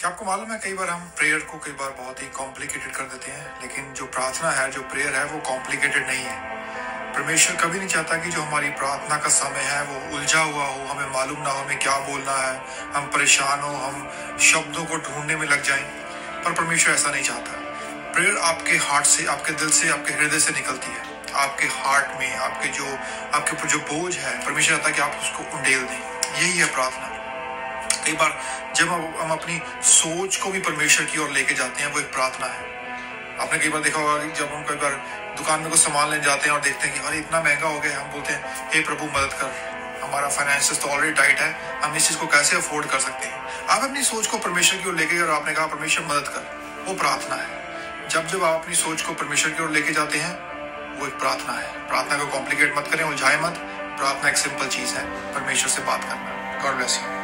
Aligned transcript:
क्या 0.00 0.10
आपको 0.10 0.24
मालूम 0.24 0.52
है, 0.52 0.58
कई 0.58 0.72
बार 0.74 0.90
हम 0.90 1.00
प्रेयर 1.00 1.38
को 1.38 1.58
कई 1.58 1.70
बार 1.70 1.90
बहुत 1.90 2.22
ही 2.22 2.26
कॉम्प्लिकेटेड 2.26 2.92
कर 2.92 3.02
देते 3.02 3.30
हैं, 3.30 3.60
लेकिन 3.62 3.92
जो 3.92 4.06
प्रार्थना 4.06 4.50
है, 4.50 4.70
जो 4.70 4.82
प्रेयर 4.82 5.14
है, 5.14 5.24
वो 5.24 5.38
कॉम्प्लिकेटेड 5.38 6.06
नहीं 6.06 6.24
है। 6.24 6.40
परमेश्वर 7.14 7.56
कभी 7.56 7.78
नहीं 7.78 7.88
चाहता 7.88 8.16
कि 8.16 8.30
जो 8.30 8.42
हमारी 8.42 8.70
प्रार्थना 8.70 9.16
का 9.16 9.28
समय 9.28 9.60
है, 9.60 9.82
वो 9.84 10.16
उलझा 10.16 10.40
हुआ 10.40 10.64
हो, 10.64 10.86
हमें 10.86 11.12
मालूम 11.12 11.42
ना 11.42 11.50
हो, 11.50 11.64
हमें 11.64 11.78
क्या 11.78 11.98
बोलना 11.98 12.32
है, 12.32 12.62
हम 12.94 13.06
परेशान 13.06 13.60
हो, 13.60 13.76
हम 13.76 14.10
शब्दों 14.38 14.84
को 14.84 14.96
ढूँढने 14.96 15.36
में 15.36 15.46
लग 15.46 15.62
जाएँ, 15.62 15.84
पर 16.44 16.52
परमेश्वर 16.52 16.94
ऐसा 16.94 17.10
नहीं 17.10 17.24
चाहता। 17.24 17.52
प्रेयर 18.12 18.36
आपके 18.36 18.76
हार्ट 18.76 19.06
से, 19.06 19.26
आपके 19.26 19.52
दिल 19.52 19.70
से, 19.70 19.88
आपके 19.88 20.12
हृदय 20.12 20.38
से 20.38 20.52
निकलती 20.52 20.86
है। 20.86 21.32
आपके 21.34 21.66
हार्ट 21.66 22.20
में, 22.20 22.36
आपके 22.36 22.68
जो, 22.68 22.98
आपके 23.34 23.52
ऊपर 23.52 23.66
जो 23.66 23.78
बोझ 23.78 24.16
है, 24.16 24.46
परमेश्वर 24.46 24.76
चाहता 24.76 24.88
है 24.88 24.94
कि 24.94 25.00
आप 25.00 25.20
उसको 25.22 25.56
उंडेल 25.56 25.82
दें। 25.82 26.00
यही 26.38 26.58
है 26.58 26.74
प्रार्थना। 26.74 27.17
कई 28.08 28.14
बार 28.14 28.42
जब 28.76 28.88
हम 29.20 29.30
अपनी 29.30 29.62
सोच 29.82 30.36
को 30.36 30.50
भी 30.50 30.60
परमेश्वर 30.60 31.06
की 31.06 31.18
ओर 31.18 31.30
लेके 31.30 31.54
जाते 31.54 31.82
हैं, 31.82 31.92
वो 31.92 32.00
एक 32.00 32.12
प्रार्थना 32.12 32.46
है। 32.46 32.60
आपने 33.40 33.58
कई 33.58 33.68
बार 33.68 33.82
देखा 33.82 33.98
होगा 33.98 34.24
जब 34.24 34.54
हम 34.54 34.62
कई 34.62 34.74
बार 34.74 34.92
दुकान 35.36 35.60
में 35.60 35.70
कुछ 35.70 35.80
सामान 35.80 36.10
लेने 36.10 36.24
जाते 36.24 36.46
हैं 36.46 36.52
और 36.52 36.60
देखते 36.60 36.88
हैं 36.88 37.00
कि, 37.00 37.08
अरे, 37.08 37.18
इतना 37.18 37.42
महँगा 37.42 37.68
हो 37.68 37.80
गया 37.80 38.00
हम 38.00 38.12
बोलते 38.12 38.32
हैं, 38.32 38.70
हे 38.74 38.80
प्रभु, 38.80 39.04
मदद 39.04 39.32
कर। 39.32 39.46
हमारा 40.02 40.28
फाइनेंशियल 40.28 40.80
तो 40.80 40.88
ऑलरेडी 40.88 41.14
टाइट 41.14 41.38
है। 41.38 41.80
हम 41.80 41.96
इस 41.96 42.08
चीज़ 42.08 42.18
को 42.18 42.26
कैसे 42.26 42.56
अफोर्ड 42.56 42.86
कर 42.86 42.98
सकते 42.98 43.26
हैं? 43.26 43.66
आप 43.66 43.84
अपनी 43.84 44.02
सोच 44.02 44.26
को 44.26 44.38
परमेश्वर 44.38 44.82
की 44.82 44.88
ओर 44.88 44.96
लेके 44.96 45.22
और 45.22 45.30
आपने 45.30 45.52
कहा, 45.52 45.66
परमेश्वर, 45.66 46.04
मदद 46.04 46.28
कर। 46.28 46.60
वो 46.88 46.94
प्रार्थना 46.94 47.36
है। 47.36 47.64
जब 48.08 48.26
जब 48.26 48.44
आप 48.44 48.54
अपनी 48.54 48.74
सोच 48.74 49.02
को 49.02 49.12
परमेश्वर 49.12 49.50
की 49.50 49.62
ओर 49.62 49.70
लेके 49.70 49.92
जाते 49.92 50.18
हैं, 50.18 50.32
वो 51.00 51.06
एक 51.06 51.18
प्रार्थना 51.18 51.52
है। 51.52 51.86
प्रार्थना 51.88 52.16
को 52.16 52.26
कॉम्प्लिकेट 52.26 52.74
मत 52.76 52.88
करें 52.90 53.04
उलझाए 53.04 53.36
मत। 53.36 53.54
प्रार्थना 53.98 54.28
एक 54.28 54.36
सिंपल 54.36 54.66
चीज़ 54.66 54.94
है। 54.94 55.34
परमेश्वर 55.34 55.68
से 55.68 55.80
बात 55.80 56.04
करना। 56.04 56.62
God 56.62 56.74
bless 56.74 57.00
you 57.02 57.17